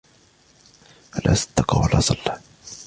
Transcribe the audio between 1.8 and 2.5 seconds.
صَلَّى